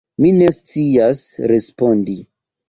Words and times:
Mi 0.23 0.29
ne 0.37 0.45
scias 0.55 1.21
respondi. 1.53 2.17